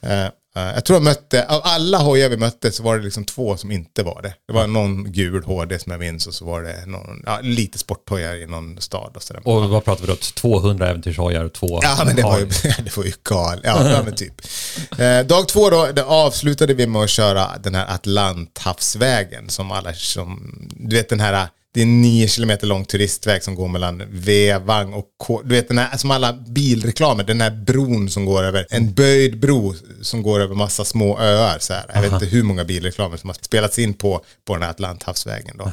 [0.57, 3.57] Eh, jag tror jag mötte, av alla hojar vi mötte så var det liksom två
[3.57, 4.35] som inte var det.
[4.47, 7.79] Det var någon gul HD som jag minns och så var det någon, ja, lite
[7.79, 9.43] sporthojar i någon stad och sådär.
[9.45, 10.17] Och vad pratar vi då?
[10.17, 12.45] 200 äventyrshojar och två Ja, men det var ju,
[12.85, 13.13] det var ju.
[13.25, 14.35] Ja, ja men typ.
[14.99, 19.95] Eh, dag två då, det avslutade vi med att köra den här Atlanthavsvägen som alla
[19.95, 24.93] som, du vet den här, det är nio kilometer lång turistväg som går mellan Vevang
[24.93, 28.67] och K, du vet den här, som alla bilreklamer, den här bron som går över,
[28.71, 31.85] en böjd bro som går över massa små öar så här.
[31.95, 35.57] Jag vet inte hur många bilreklamer som har spelats in på, på den här Atlanthavsvägen
[35.59, 35.73] då.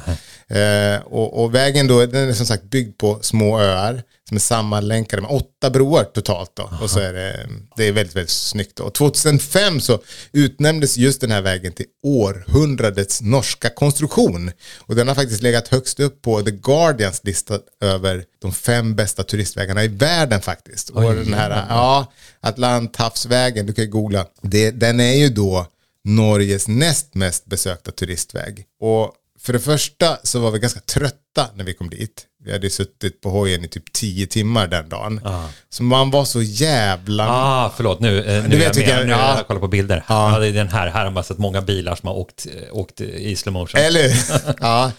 [0.56, 4.40] Eh, och, och vägen då, den är som sagt byggd på små öar som är
[4.40, 6.70] sammanlänkade med åtta broar totalt då.
[6.82, 8.84] Och så är det, det är väldigt, väldigt snyggt då.
[8.84, 9.98] Och 2005 så
[10.32, 14.50] utnämndes just den här vägen till århundradets norska konstruktion.
[14.78, 19.22] Och den har faktiskt legat högst upp på The Guardians lista över de fem bästa
[19.22, 20.90] turistvägarna i världen faktiskt.
[20.90, 24.26] Och den här, ja, Atlanthavsvägen, du kan ju googla.
[24.42, 25.66] Det, den är ju då
[26.04, 28.64] Norges näst mest besökta turistväg.
[28.80, 32.26] Och för det första så var vi ganska trötta när vi kom dit.
[32.50, 35.20] Vi hade suttit på hojen i typ tio timmar den dagen.
[35.68, 37.26] Så man var så jävla...
[37.28, 38.00] Ah, förlåt.
[38.00, 39.06] Nu, eh, nu Du vet jag med.
[39.06, 39.36] Nu ja.
[39.36, 40.04] jag kollat på bilder.
[40.08, 40.38] Ja.
[40.38, 40.86] det är den här.
[40.90, 43.80] Här har man sett många bilar som har åkt, eh, åkt i slow motion.
[43.80, 44.10] Eller
[44.60, 44.92] ja.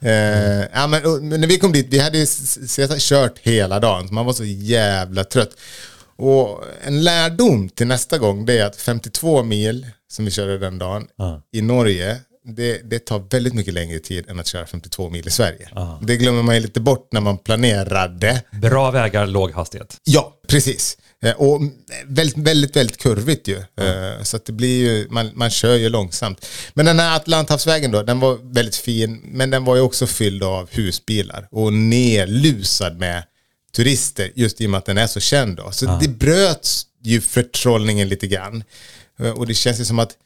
[0.00, 2.26] Eh, ja, men, och- men när vi kom dit, vi hade ju
[2.98, 5.50] kört hela dagen, så man var så jävla trött.
[6.16, 10.78] Och en lärdom till nästa gång, det är att 52 mil som vi körde den
[10.78, 11.06] dagen
[11.52, 15.30] i Norge, det, det tar väldigt mycket längre tid än att köra 52 mil i
[15.30, 15.68] Sverige.
[16.02, 18.42] Det glömmer man ju lite bort när man planerade.
[18.52, 19.96] Bra vägar, låg hastighet.
[20.04, 20.98] Ja, precis.
[21.22, 21.60] Eh, Och
[22.06, 23.56] väldigt, väldigt, väldigt kurvigt ju.
[23.56, 26.46] Eh, Så att det blir ju, man, man kör ju långsamt.
[26.74, 30.42] Men den här Atlanthavsvägen då, den var väldigt fin, men den var ju också fylld
[30.42, 33.22] av husbilar och nerlusad med
[33.76, 35.70] turister, just i och med att den är så känd då.
[35.70, 38.64] Så det bröts ju förtrollningen lite grann.
[39.20, 40.16] Eh, Och det känns ju som att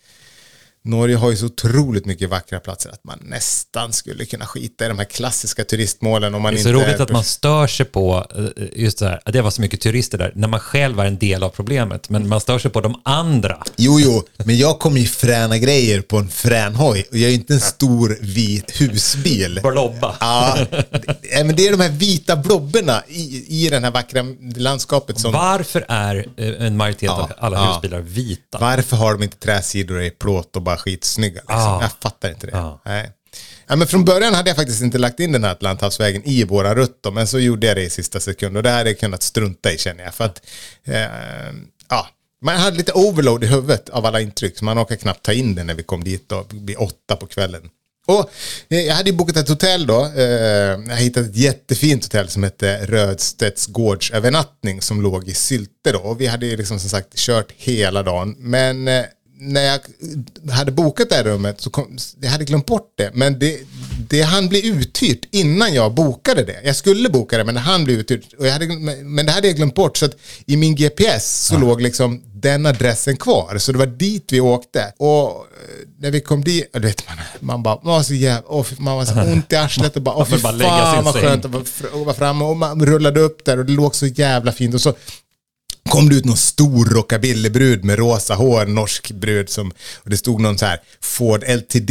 [0.89, 4.89] Norge har ju så otroligt mycket vackra platser att man nästan skulle kunna skita i
[4.89, 6.85] de här klassiska turistmålen om man Det är så inte...
[6.87, 9.81] roligt att man stör sig på eh, just det här, att det var så mycket
[9.81, 12.09] turister där, när man själv är en del av problemet.
[12.11, 13.65] Men man stör sig på de andra.
[13.77, 17.35] Jo, jo, men jag kommer ju fräna grejer på en frän hoj och jag är
[17.35, 19.61] inte en stor vit husbil.
[19.63, 20.17] Blobba.
[20.21, 24.25] Ja, det, men det är de här vita blobberna i, i det här vackra
[24.57, 25.33] landskapet som...
[25.33, 27.73] Varför är eh, en majoritet av alla ja.
[27.73, 28.59] husbilar vita?
[28.61, 31.41] Varför har de inte träsidor i plåt och bara skitsnygga?
[31.41, 31.57] Liksom?
[31.57, 31.83] Ah.
[31.83, 32.57] Jag fattar inte det.
[32.59, 32.81] Ah.
[32.85, 33.13] Nej.
[33.67, 36.75] Ja, men från början hade jag faktiskt inte lagt in den här Atlanthavsvägen i våra
[36.75, 39.73] rutt, men så gjorde jag det i sista sekund och det hade jag kunnat strunta
[39.73, 40.15] i känner jag.
[40.15, 40.41] För att,
[40.85, 41.55] eh,
[41.89, 42.09] ja,
[42.43, 45.55] Man hade lite overload i huvudet av alla intryck, så man orkade knappt ta in
[45.55, 47.71] det när vi kom dit då, vid åtta på kvällen.
[48.07, 48.31] Och
[48.69, 50.05] eh, jag hade ju bokat ett hotell då.
[50.17, 50.25] Eh,
[50.89, 55.99] jag hittade ett jättefint hotell som hette Rödstedts gårdsövernattning som låg i Sylte då.
[55.99, 58.37] Och vi hade ju liksom som sagt kört hela dagen.
[58.39, 59.05] Men eh,
[59.41, 59.81] när jag
[60.53, 63.11] hade bokat det här rummet så kom, jag hade glömt bort det.
[63.15, 63.61] Men det,
[64.09, 66.61] det hann bli uthyrt innan jag bokade det.
[66.65, 68.33] Jag skulle boka det men det hann bli uthyrt.
[68.39, 68.67] Och jag hade,
[69.05, 71.59] men det hade jag glömt bort så att i min GPS så ja.
[71.59, 73.59] låg liksom den adressen kvar.
[73.59, 74.93] Så det var dit vi åkte.
[74.97, 75.45] Och eh,
[75.99, 78.97] när vi kom dit, du vet man, man bara, man var så jävla, oh, man
[78.97, 81.51] var så ont i arslet och bara, åh fy fan vad skönt att
[81.93, 82.45] vara framme.
[82.45, 84.75] Och man rullade upp där och det låg så jävla fint.
[84.75, 84.95] Och så
[85.89, 90.41] kom det ut någon stor rockabillybrud med rosa hår, norsk brud som, och det stod
[90.41, 91.91] någon så här Ford LTD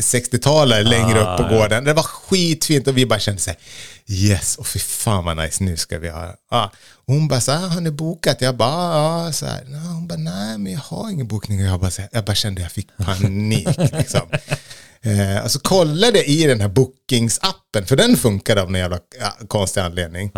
[0.00, 1.84] 60-talare längre ah, upp på gården.
[1.84, 3.58] Det var skitfint och vi bara kände så här,
[4.06, 6.34] yes, och fy fan vad nice, nu ska vi ha.
[6.50, 6.68] Ah.
[7.06, 8.40] hon bara så här, har ni bokat?
[8.40, 9.64] Jag bara, ja, så här.
[9.64, 11.60] Hon bara, nej men jag har ingen bokning.
[11.60, 14.22] Jag bara, så här, jag bara kände jag fick panik liksom.
[15.02, 19.80] Eh, alltså kollade i den här bookingsappen, för den funkade av någon jävla ja, konstig
[19.80, 20.32] anledning.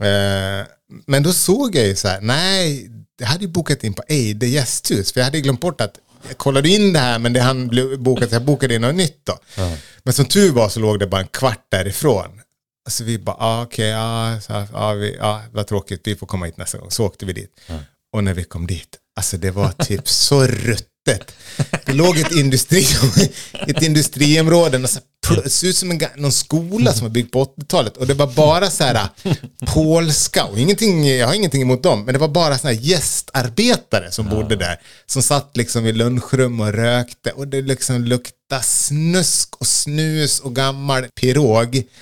[0.00, 0.66] Eh,
[1.06, 4.46] men då såg jag ju så här, nej, jag hade ju bokat in på Eide
[4.46, 5.98] gästhus, för jag hade glömt bort att
[6.28, 9.38] jag kollade in det här men det bli bokat, jag bokade in något nytt då.
[9.56, 9.78] Mm.
[10.02, 12.40] Men som tur var så låg det bara en kvart därifrån.
[12.88, 16.26] Så vi bara, ah, okej, okay, ah, så, ah, vi, ah, vad tråkigt, vi får
[16.26, 16.90] komma hit nästa gång.
[16.90, 17.60] Så åkte vi dit.
[17.66, 17.82] Mm.
[18.12, 21.32] Och när vi kom dit, alltså det var typ så ruttet.
[21.86, 22.86] Det låg ett, industri,
[23.52, 24.78] ett industriområde,
[25.34, 27.96] det såg ut som en, någon skola som var byggd på 80-talet.
[27.96, 29.08] Och det var bara så här
[29.66, 34.10] polska, och ingenting, jag har ingenting emot dem, men det var bara såna här gästarbetare
[34.10, 34.80] som bodde där.
[35.06, 40.54] Som satt liksom i lunchrum och rökte och det liksom luktade snusk och snus och
[40.54, 41.82] gammal pirog.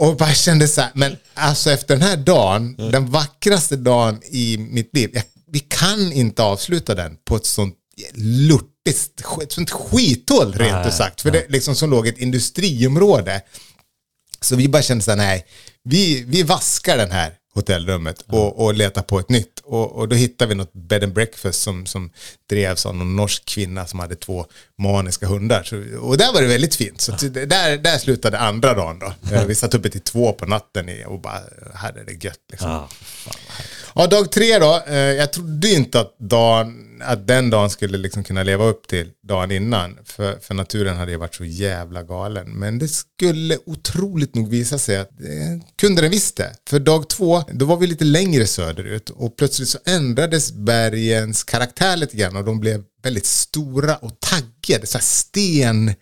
[0.00, 4.58] Och bara kände så här, men alltså efter den här dagen, den vackraste dagen i
[4.58, 7.74] mitt liv, jag vi kan inte avsluta den på ett sånt
[8.14, 11.20] lurtigt, ett sånt skithål rent ut sagt.
[11.20, 13.42] För det liksom som låg ett industriområde.
[14.40, 15.46] Så vi bara kände så här, nej,
[15.84, 19.60] vi, vi vaskar den här hotellrummet och, och letar på ett nytt.
[19.64, 22.10] Och, och då hittade vi något bed and breakfast som, som
[22.50, 24.46] drevs av någon norsk kvinna som hade två
[24.78, 25.62] maniska hundar.
[25.62, 27.00] Så, och där var det väldigt fint.
[27.00, 29.12] Så där, där slutade andra dagen då.
[29.46, 31.40] Vi satt uppe till två på natten och bara
[31.74, 32.70] hade det gött liksom.
[32.70, 32.88] Ja,
[33.98, 34.82] Ja, dag tre då.
[34.86, 39.10] Eh, jag trodde inte att, dagen, att den dagen skulle liksom kunna leva upp till
[39.28, 39.98] dagen innan.
[40.04, 42.50] För, för naturen hade ju varit så jävla galen.
[42.50, 46.52] Men det skulle otroligt nog visa sig att det kunde den visst det.
[46.68, 49.10] För dag två, då var vi lite längre söderut.
[49.10, 52.36] Och plötsligt så ändrades bergens karaktär lite grann.
[52.36, 54.86] Och de blev väldigt stora och taggade.
[54.86, 55.94] Så här sten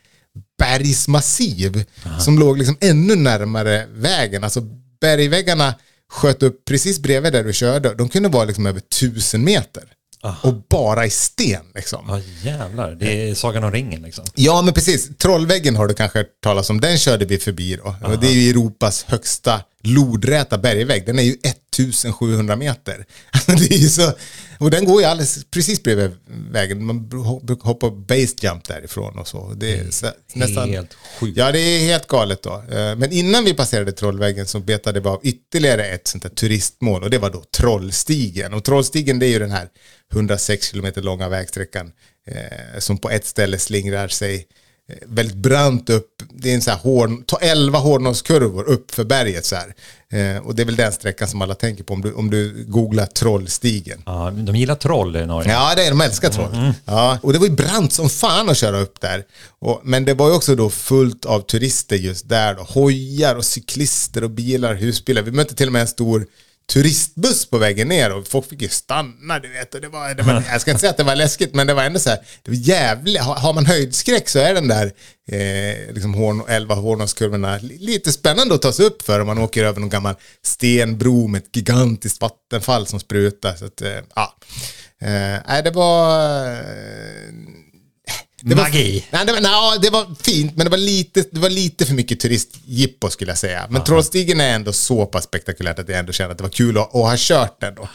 [0.59, 2.21] bergsmassiv Aha.
[2.21, 4.45] som låg liksom ännu närmare vägen.
[4.45, 4.61] Alltså
[5.01, 5.75] bergväggarna
[6.13, 7.95] sköt upp precis bredvid där du körde.
[7.95, 9.85] De kunde vara liksom över tusen meter.
[10.23, 10.49] Aha.
[10.49, 12.05] Och bara i sten liksom.
[12.09, 14.25] Ja jävlar, det är Sagan om ringen liksom.
[14.35, 16.81] Ja men precis, Trollväggen har du kanske hört talas om.
[16.81, 17.89] Den körde vi förbi då.
[17.89, 18.17] Aha.
[18.21, 21.07] Det är ju Europas högsta lodräta bergvägg.
[21.07, 23.07] Den är ju 1700 meter.
[23.47, 24.13] det är så,
[24.59, 26.11] och den går ju alldeles precis bredvid
[26.51, 26.85] vägen.
[26.85, 27.11] Man
[27.61, 29.53] hoppar base jump därifrån och så.
[29.57, 31.39] Det är så, nästan, helt sjukt.
[31.39, 32.65] Ja, det är helt galet då.
[32.71, 37.03] Eh, men innan vi passerade Trollväggen så betade vi av ytterligare ett sånt här turistmål
[37.03, 38.55] och det var då Trollstigen.
[38.55, 39.69] Och Trollstigen det är ju den här
[40.13, 41.93] 106 kilometer långa vägsträckan
[42.27, 44.47] eh, som på ett ställe slingrar sig
[45.07, 46.23] väldigt brant upp.
[46.31, 49.75] Det är en så här hård, ta 11 hårdnosskurvor upp för berget så här.
[50.09, 52.65] Eh, och det är väl den sträckan som alla tänker på om du, om du
[52.69, 54.03] googlar Trollstigen.
[54.07, 55.53] Ja, de gillar troll i Norge.
[55.53, 56.55] Ja, det är, de älskar troll.
[56.55, 56.73] Mm.
[56.85, 59.25] Ja, och det var ju brant som fan att köra upp där.
[59.59, 62.63] Och, men det var ju också då fullt av turister just där då.
[62.63, 65.23] Hojar och cyklister och bilar, husbilar.
[65.23, 66.27] Vi mötte till och med en stor
[66.73, 69.75] turistbuss på vägen ner och folk fick ju stanna, du vet.
[69.75, 71.75] Och det var, det var, jag ska inte säga att det var läskigt, men det
[71.75, 74.93] var ändå så här, det var jävligt, har man höjdskräck så är den där
[75.29, 79.65] eh, liksom horn, 11 Hornåskurvorna lite spännande att ta sig upp för om man åker
[79.65, 83.55] över någon gammal stenbro med ett gigantiskt vattenfall som sprutar.
[83.55, 84.35] Så att, eh, ja.
[85.01, 86.47] Eh, det var...
[86.53, 87.66] Eh,
[88.43, 89.05] det Magi.
[89.11, 91.87] Var, nej, det var, nej, det var fint, men det var lite, det var lite
[91.87, 93.67] för mycket turistjippo skulle jag säga.
[93.71, 96.79] Men Trollstigen är ändå så pass spektakulärt att jag ändå kände att det var kul
[96.79, 97.89] att, att ha kört den då.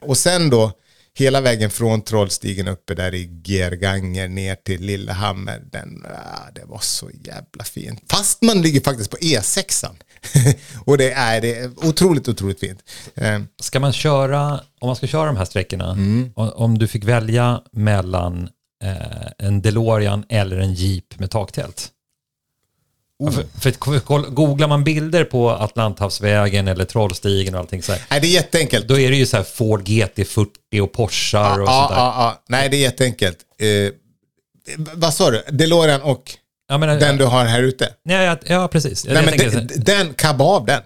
[0.00, 0.72] Och sen då,
[1.14, 5.62] hela vägen från Trollstigen uppe där i Gerganger ner till Lillehammer.
[5.72, 8.02] Den, ah, det var så jävla fint.
[8.10, 9.86] Fast man ligger faktiskt på E6.
[10.84, 12.78] och det är, det är otroligt, otroligt fint.
[13.14, 13.40] Eh.
[13.60, 16.32] Ska man köra, om man ska köra de här sträckorna, mm.
[16.34, 18.48] om du fick välja mellan
[19.38, 21.88] en DeLorean eller en Jeep med taktält?
[23.18, 28.20] Ja, För, för, googlar man bilder på Atlanthavsvägen eller Trollstigen och allting så här, Nej,
[28.20, 28.88] det är jätteenkelt.
[28.88, 31.96] då är det ju så här Ford GT40 och Porschar Ja, och sånt där.
[31.96, 32.42] ja, ja.
[32.48, 33.38] Nej, det är jätteenkelt.
[33.58, 33.92] Eh,
[34.94, 35.42] vad sa du?
[35.50, 36.30] DeLorean och
[36.68, 37.88] Ja, men, den du har här ute?
[38.02, 39.04] ja, ja, ja, precis.
[39.06, 40.82] Jag Nej, men här- den, kabba av den.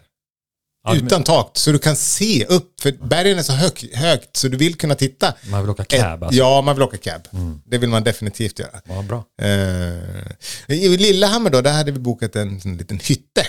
[0.85, 2.81] Ja, men- Utan tak, så du kan se upp.
[2.81, 5.35] För bergen är så hög, högt så du vill kunna titta.
[5.51, 6.39] Man vill åka cab alltså.
[6.39, 7.29] Ja, man vill åka cab.
[7.67, 8.81] Det vill man definitivt göra.
[8.89, 9.25] Ja, bra.
[9.43, 13.47] Eh, I Lillehammer då, där hade vi bokat en, en liten hytte.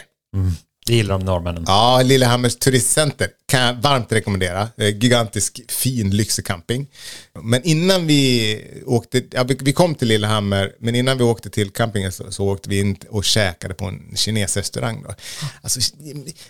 [0.85, 1.63] Det gillar de norrmännen.
[1.67, 4.69] Ja, Lillehammers turistcenter kan jag varmt rekommendera.
[4.77, 6.87] Eh, Gigantisk fin lyxig camping.
[7.43, 12.11] Men innan vi åkte, ja, vi, kom till Lillehammer, men innan vi åkte till campingen
[12.11, 15.03] så, så åkte vi in och käkade på en kinesrestaurang.
[15.03, 15.15] Då.
[15.61, 15.79] Alltså,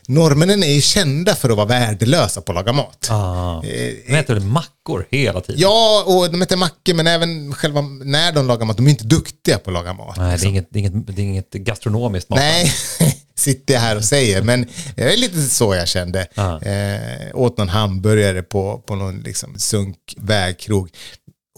[0.08, 3.08] norrmännen är ju kända för att vara värdelösa på att laga mat.
[3.12, 3.62] Ah.
[3.62, 5.62] De äter väl mackor hela tiden?
[5.62, 9.06] Ja, och de äter mackor, men även själva när de lagar mat, de är inte
[9.06, 10.18] duktiga på att laga mat.
[10.18, 12.40] Nej, det är, inget, det, är inget, det är inget gastronomiskt mat.
[12.40, 12.74] Nej,
[13.36, 14.42] sitter jag här och säger.
[14.42, 14.66] Men
[14.96, 16.28] det är lite så jag kände.
[16.62, 20.90] Eh, åt någon hamburgare på, på någon liksom sunk vägkrog.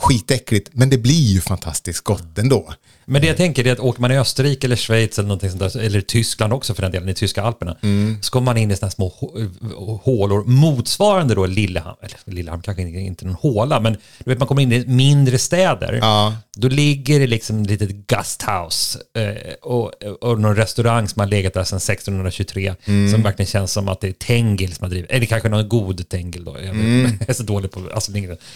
[0.02, 2.74] Skitäckligt, men det blir ju fantastiskt gott ändå.
[3.08, 5.74] Men det jag tänker är att åker man i Österrike eller Schweiz eller någonting sånt
[5.74, 8.18] där, eller Tyskland också för den delen, i tyska alperna, Mm.
[8.22, 12.82] så kommer man in i sådana små hå- hålor, motsvarande då Lillehamn, eller Lillehamn kanske
[12.84, 14.00] inte inte någon håla, men du
[14.32, 15.94] vet man kommer in i mindre städer.
[16.02, 16.36] Ja.
[16.58, 19.92] Då ligger det liksom ett litet gasthouse eh, och,
[20.22, 23.12] och någon restaurang som har legat där sedan 1623 Mm.
[23.12, 26.10] som verkligen känns som att det är Tengil som har drivit, eller kanske någon god
[26.10, 27.12] Tengil då, jag, Mm.
[27.28, 28.12] är så dålig på alltså,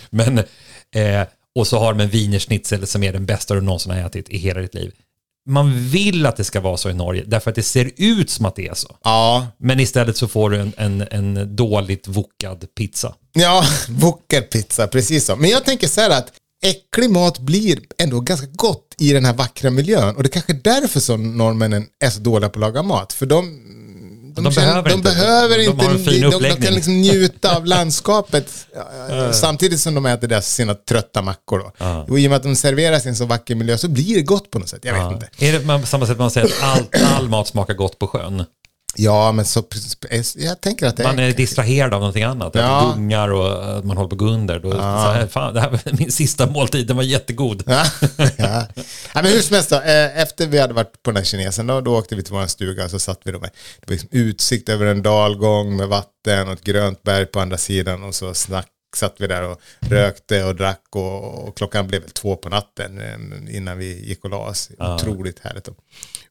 [0.10, 0.38] men
[0.96, 1.22] eh,
[1.60, 4.38] och så har de en wienerschnitzel som är den bästa du någonsin har ätit i
[4.38, 4.92] hela ditt liv.
[5.50, 8.46] Man vill att det ska vara så i Norge, därför att det ser ut som
[8.46, 8.96] att det är så.
[9.04, 13.14] Ja, Men istället så får du en, en, en dåligt vokad pizza.
[13.34, 15.36] ja wokpizza, precis så.
[15.36, 16.34] Men jag tänker så här att
[16.66, 20.16] äcklig mat blir ändå ganska gott i den här vackra miljön.
[20.16, 23.14] Och det är kanske är därför som norrmännen är så dåliga på att laga mat.
[23.14, 23.62] För de,
[24.36, 25.10] de, De behöver de inte.
[25.10, 26.12] behöver De inte.
[26.12, 28.52] de, de, de kan liksom njuta av landskapet
[29.10, 31.60] ja, samtidigt som de äter deras, sina trötta mackor.
[31.60, 32.06] Då.
[32.10, 34.22] Och i och med att de serveras i en så vacker miljö så blir det
[34.22, 34.80] gott på något sätt.
[34.84, 35.46] Jag vet inte.
[35.46, 38.46] Är det på samma sätt man säger att all, all mat smakar gott på sjön?
[38.96, 39.64] Ja, men så,
[40.36, 41.24] jag tänker att det Man är...
[41.24, 42.56] är distraherad av någonting annat.
[42.56, 42.62] Ja.
[42.62, 42.94] Ja.
[42.96, 44.60] Gungar och att man håller på att gå under.
[44.60, 47.64] Då, så här, fan, det här var min sista måltid, den var jättegod.
[47.66, 47.86] Ja,
[48.18, 48.68] ja.
[49.14, 51.68] ja, men hur som helst då, eh, efter vi hade varit på den här kinesen
[51.68, 53.50] då, då åkte vi till vår stuga och så satt vi då med
[53.80, 57.58] det var liksom utsikt över en dalgång med vatten och ett grönt berg på andra
[57.58, 62.02] sidan och så snack, satt vi där och rökte och drack och, och klockan blev
[62.02, 64.70] väl två på natten eh, innan vi gick och la oss.
[64.80, 65.64] Otroligt härligt.
[65.66, 65.74] Då.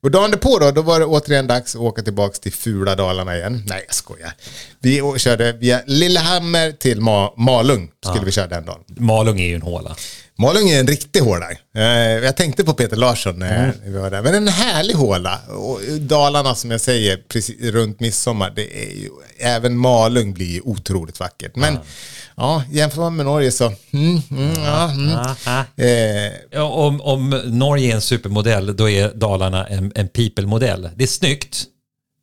[0.02, 3.36] Och dagen på då, då var det återigen dags att åka tillbaka till fula Dalarna
[3.36, 3.62] igen.
[3.66, 4.32] Nej, jag skojar.
[4.80, 8.84] Vi körde via Lillehammer till Ma- Malung, skulle vi köra den dagen.
[8.86, 9.96] Malung är ju en håla.
[10.40, 11.50] Malung är en riktig håla.
[11.76, 11.82] Eh,
[12.24, 14.22] Jag tänkte på Peter Larsson när vi var där.
[14.22, 15.38] Men en härlig håla.
[15.48, 21.20] Och Dalarna som jag säger, precis runt midsommar, det är ju, även Malung blir otroligt
[21.20, 21.56] vackert.
[21.56, 21.78] Men
[22.36, 25.10] ja, jämför man med Norge så, mm, mm, ja, mm.
[25.76, 30.90] Eh, Ja, om, om Norge är en supermodell, då är Dalarna en, en people-modell.
[30.96, 31.64] Det är snyggt,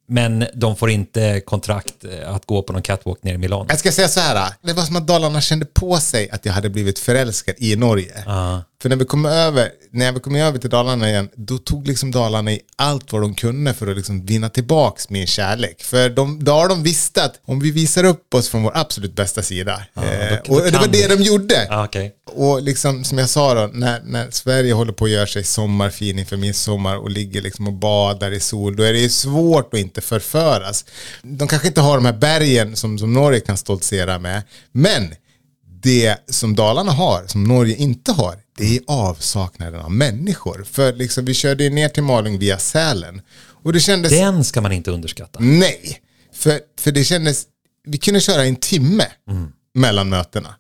[0.08, 3.65] men de får inte kontrakt eh, att gå på någon catwalk ner i Milano.
[3.70, 6.54] jag ska säga så här, det var som att Dalarna kände på sig att jag
[6.54, 8.24] hade blivit förälskad i Norge.
[8.26, 8.63] Ja.
[8.82, 12.12] För när vi kom över, när vi kom över till Dalarna igen, då tog liksom
[12.12, 15.84] Dalarna i allt vad de kunde för att liksom vinna tillbaks min kärlek.
[15.84, 19.15] För de, då har de visste att om vi visar upp oss från vår absolut
[19.15, 20.02] bästa sida, eh,
[20.46, 21.68] då och det var det de gjorde.
[21.70, 22.15] Ja, okej.
[22.36, 26.19] Och liksom som jag sa då, när, när Sverige håller på att göra sig sommarfin
[26.19, 29.80] inför midsommar och ligger liksom och badar i sol, då är det ju svårt att
[29.80, 30.86] inte förföras.
[31.21, 35.15] De kanske inte har de här bergen som, som Norge kan stoltsera med, men
[35.82, 40.65] det som Dalarna har, som Norge inte har, det är avsaknaden av människor.
[40.71, 43.21] För liksom, vi körde ju ner till Malung via Sälen.
[43.63, 44.12] Och det kändes...
[44.12, 45.39] Den ska man inte underskatta.
[45.41, 46.02] Nej,
[46.34, 47.43] för, för det kändes...
[47.88, 49.06] Vi kunde köra en timme
[49.74, 50.56] mellan mötena.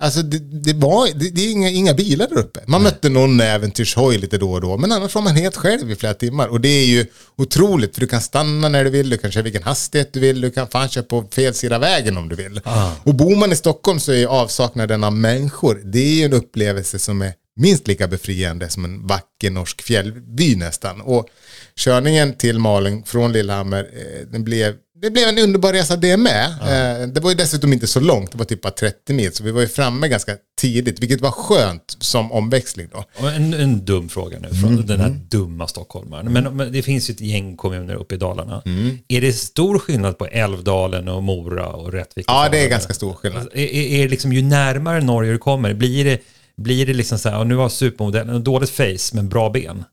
[0.00, 2.60] Alltså det, det var det, det är inga, inga bilar där uppe.
[2.66, 4.76] Man mötte någon äventyrshoj lite då och då.
[4.76, 6.48] Men annars var man helt själv i flera timmar.
[6.48, 7.06] Och det är ju
[7.36, 9.10] otroligt för du kan stanna när du vill.
[9.10, 10.40] Du kan köra vilken hastighet du vill.
[10.40, 12.60] Du kan fan köra på fel sida vägen om du vill.
[13.04, 15.80] Och bor man i Stockholm så är avsaknaden av människor.
[15.84, 20.56] Det är ju en upplevelse som är minst lika befriande som en vacker norsk fjällvy
[20.56, 21.00] nästan.
[21.00, 21.28] Och
[21.76, 26.44] körningen till Malung från Lillehammer, eh, den blev, det blev en underbar resa det med.
[26.46, 29.44] Eh, det var ju dessutom inte så långt, det var typ bara 30 mil, så
[29.44, 33.26] vi var ju framme ganska tidigt, vilket var skönt som omväxling då.
[33.28, 36.32] En, en dum fråga nu Mm, från den här dumma stockholmaren.
[36.32, 38.62] Men, men det finns ju ett gäng kommuner uppe i Dalarna.
[38.66, 38.98] Mm.
[39.08, 42.26] Är det stor skillnad på Älvdalen och Mora och Rättvik?
[42.28, 43.42] Ja, det är ganska stor skillnad.
[43.42, 46.20] Alltså, Är, är, är liksom, ju närmare Norge du kommer, blir det,
[46.56, 49.84] blir det liksom så här, och nu har supermodellen dåligt face men bra ben?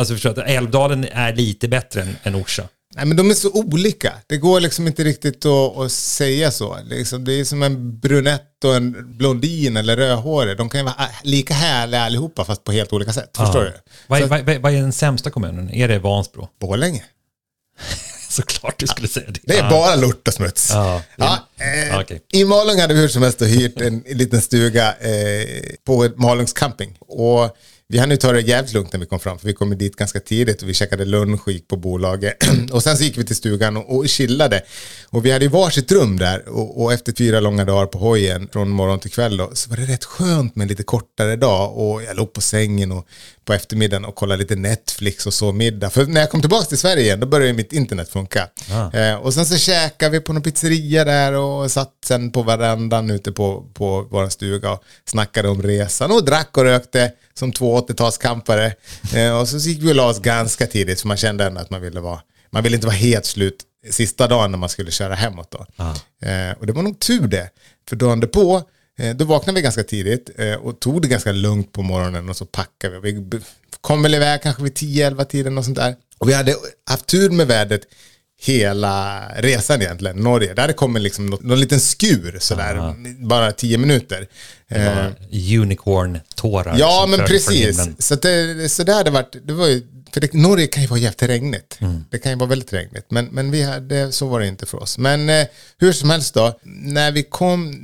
[0.00, 2.68] Alltså förstår att Älvdalen är lite bättre än, än Orsa.
[2.94, 4.12] Nej, men de är så olika.
[4.26, 6.78] Det går liksom inte riktigt att, att säga så.
[6.84, 10.56] Liksom, det är som en brunett och en blondin eller rödhårig.
[10.56, 13.36] De kan ju vara lika härliga allihopa fast på helt olika sätt.
[13.36, 13.72] Förstår du?
[14.06, 15.70] Vad är, vad, vad är den sämsta kommunen?
[15.70, 16.48] Är det Vansbro?
[16.60, 17.04] Borlänge.
[18.28, 19.40] Såklart du skulle säga det.
[19.42, 19.70] Det är Ja.
[19.70, 20.70] bara lort och smuts.
[20.70, 21.02] Ja.
[21.16, 22.22] Ja, eh, Ja, okej.
[22.32, 25.46] I Malung hade vi hur som helst hyrt en, en liten stuga eh,
[25.86, 26.96] på Malungs camping.
[27.00, 27.56] Och
[27.92, 29.76] vi hann ju ta det jävligt lugnt när vi kom fram, för vi kom ju
[29.76, 32.36] dit ganska tidigt och vi käkade lunch och gick på bolaget.
[32.72, 34.62] och sen så gick vi till stugan och, och chillade.
[35.10, 38.48] Och vi hade ju varsitt rum där och, och efter fyra långa dagar på hojen
[38.52, 41.76] från morgon till kväll då, så var det rätt skönt med en lite kortare dag.
[41.76, 43.06] Och jag låg på sängen och
[43.44, 45.90] på eftermiddagen och kollade lite Netflix och så middag.
[45.90, 48.48] För när jag kom tillbaka till Sverige igen, då började mitt internet funka.
[48.92, 53.10] Eh, och sen så käkade vi på någon pizzeria där och satt sen på verandan
[53.10, 57.80] ute på, på vår stuga och snackade om resan och drack och rökte som två
[57.80, 58.72] 80-talskampare.
[59.14, 61.70] Eh, och så gick vi och la oss ganska tidigt för man kände ändå att
[61.70, 65.14] man ville vara, man ville inte vara helt slut sista dagen när man skulle köra
[65.14, 65.66] hemåt då.
[66.28, 67.50] Eh, och det var nog tur det,
[67.88, 68.62] för dagen därpå
[68.98, 72.36] Eh, då vaknade vi ganska tidigt eh, och tog det ganska lugnt på morgonen och
[72.36, 73.12] så packade vi.
[73.12, 73.40] Vi
[73.80, 75.96] kom väl iväg kanske vid 10-11 tiden och sånt där.
[76.18, 76.56] Och vi hade
[76.90, 77.82] haft tur med vädret
[78.44, 80.54] hela resan egentligen, Norge.
[80.54, 82.94] Där kommit liksom någon, någon liten skur sådär,
[83.26, 84.26] bara 10 minuter.
[84.68, 85.06] Eh,
[85.60, 86.76] Unicorn-tårar.
[86.78, 87.76] Ja, men precis.
[87.98, 91.00] Så, det, så det hade varit, det var ju, för det, Norge kan ju vara
[91.00, 91.78] jävligt regnigt.
[92.10, 93.06] Det kan ju vara väldigt regnigt.
[93.10, 94.98] Men, men vi hade, så var det inte för oss.
[94.98, 95.46] Men eh,
[95.78, 97.74] hur som helst då, när vi kom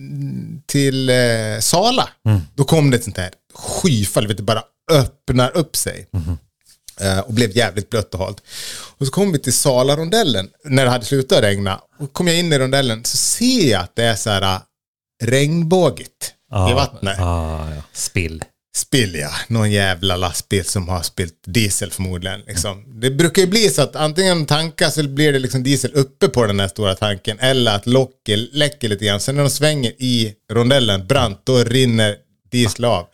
[0.67, 1.17] till eh,
[1.61, 2.09] Sala,
[2.55, 6.07] då kom det ett sånt här skyfall, vet du, bara öppnar upp sig.
[6.15, 6.21] Eh,
[7.27, 8.43] och blev jävligt blött och halt.
[8.99, 11.81] Och så kom vi till Salarondellen när det hade slutat regna.
[11.99, 14.61] Och kom jag in i rondellen så ser jag att det är så här eh,
[15.25, 16.33] regnbågigt
[16.71, 17.19] i vattnet.
[17.21, 17.83] Ah, ja.
[17.93, 18.45] Spill.
[18.77, 22.41] Spill ja, någon jävla lastbil som har spillt diesel förmodligen.
[22.41, 23.01] Liksom.
[23.01, 26.47] Det brukar ju bli så att antingen tankas så blir det liksom diesel uppe på
[26.47, 29.21] den här stora tanken eller att locket läcker lite grann.
[29.21, 32.17] Sen när de svänger i rondellen brant, då rinner
[32.51, 33.07] diesel av.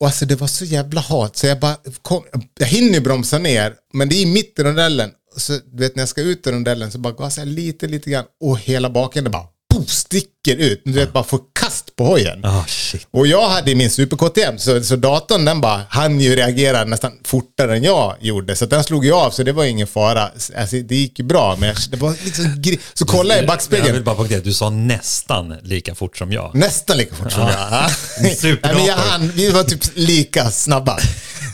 [0.00, 2.24] Och alltså det var så jävla hat så jag bara kom,
[2.58, 5.10] jag hinner ju bromsa ner men det är mitt i rondellen.
[5.36, 8.10] Så du vet när jag ska ut ur rondellen så bara gasar jag lite, lite
[8.10, 9.46] grann och hela baken det bara
[9.86, 10.82] sticker ut.
[10.84, 12.42] Du vet bara får kast på hojen.
[12.68, 13.06] Shit.
[13.10, 17.12] Och jag hade min super KTM, så, så datorn den bara hann ju reagera nästan
[17.24, 18.56] fortare än jag gjorde.
[18.56, 20.30] Så den slog ju av, så det var ingen fara.
[20.58, 22.62] Alltså, det gick ju bra, men jag, det var liksom...
[22.94, 23.92] Så kollade jag i Jag backspegeln.
[23.92, 26.54] vill bara poängtera du sa nästan lika fort som jag.
[26.54, 27.50] Nästan lika fort som jag.
[27.52, 27.90] Ja.
[28.20, 30.98] Nej, men jag hann, vi var typ lika snabba.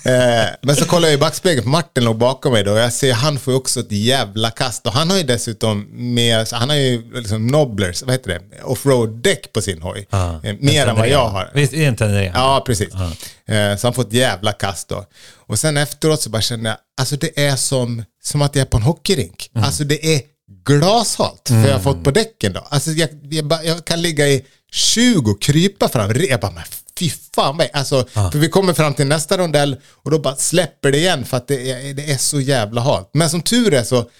[0.08, 2.72] Eh, men så kollar jag i backspegeln, för Martin låg bakom mig då.
[2.72, 4.86] Och jag ser, han får ju också ett jävla kast.
[4.86, 9.52] Och han har ju dessutom med, han har ju liksom nobblers, vad heter det, offroad-däck
[9.52, 10.06] på sin hoj.
[10.10, 11.50] Ah, Eh, mer än vad jag har.
[11.54, 12.24] Visst är det inte det?
[12.34, 12.94] Ja, precis.
[12.94, 15.04] Eh, så han får ett jävla kast då.
[15.46, 18.66] Och sen efteråt så bara känner jag, alltså det är som, som att jag är
[18.66, 19.50] på en hockeyrink.
[19.54, 20.20] Alltså det är
[20.64, 22.60] glashalt, för jag har fått på däcken då.
[22.68, 26.12] Alltså jag, jag, jag kan ligga i 20 och krypa fram.
[26.30, 26.62] Jag bara, men
[26.98, 30.92] fy fan vad alltså, För vi kommer fram till nästa rondell och då bara släpper
[30.92, 33.10] det igen för att det är, det är så jävla halt.
[33.12, 34.10] Men som tur är så,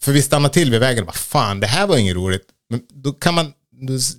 [0.00, 2.42] för vi stannar till vid vägen och bara, fan det här var inget roligt.
[2.70, 3.52] Men då kan man,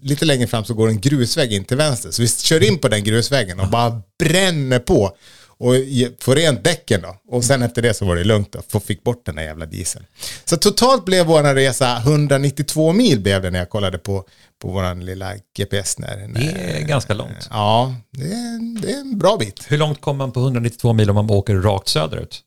[0.01, 2.11] lite längre fram så går en grusväg in till vänster.
[2.11, 5.17] Så vi kör in på den grusvägen och bara bränner på.
[5.57, 5.73] Och
[6.19, 7.15] får rent däcken då.
[7.27, 8.61] Och sen efter det så var det lugnt då.
[8.67, 10.05] För fick bort den där jävla dieseln.
[10.45, 14.25] Så totalt blev vår resa 192 mil blev det när jag kollade på,
[14.61, 15.97] på vår lilla GPS.
[15.99, 17.47] När, när, Det är ganska långt.
[17.49, 19.65] Ja, det är, det är en bra bit.
[19.67, 22.41] Hur långt kommer man på 192 mil om man åker rakt söderut?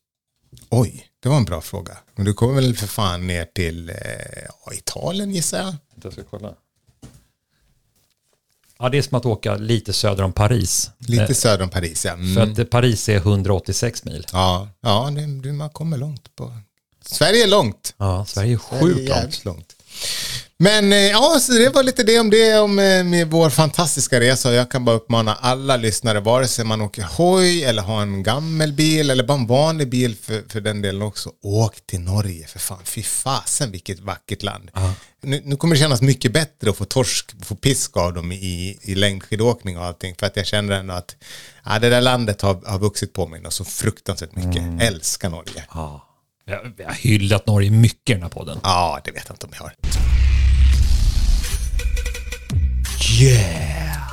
[0.70, 1.96] Oj, det var en bra fråga.
[2.16, 3.96] Men du kommer väl för fan ner till eh,
[4.78, 5.74] Italien gissar jag.
[6.02, 6.54] Jag ska kolla.
[8.78, 10.90] Ja, det är som att åka lite söder om Paris.
[10.98, 12.12] Lite Eh, söder om Paris ja.
[12.12, 12.34] Mm.
[12.56, 14.26] För att Paris är 186 mil.
[14.32, 15.10] Ja, ja
[15.42, 16.52] det, man kommer långt på...
[17.04, 17.94] Sverige är långt.
[17.96, 19.44] Ja, Sverige är sjukt långt.
[19.44, 19.76] långt.
[20.60, 24.20] Men eh, ja, så det var lite det om det, om eh, med vår fantastiska
[24.20, 24.52] resa.
[24.52, 28.72] Jag kan bara uppmana alla lyssnare, vare sig man åker hoj eller har en gammal
[28.72, 31.30] bil eller bara en vanlig bil för, för den delen också.
[31.42, 32.78] Åk till Norge för fan.
[32.84, 34.70] Fy fasen vilket vackert land.
[35.22, 38.78] Nu, nu kommer det kännas mycket bättre att få torsk, få pisk av dem i,
[38.82, 40.14] i längdskidåkning och allting.
[40.18, 41.16] För att jag känner ändå att
[41.64, 44.62] ja, det där landet har, har vuxit på mig så fruktansvärt mycket.
[44.80, 45.64] Älskar Norge.
[45.74, 46.04] Ja.
[46.44, 48.60] Jag jag har hyllat Norge mycket i den här podden.
[48.62, 50.07] Ja, det vet jag inte om jag har.
[53.18, 54.06] Yeah!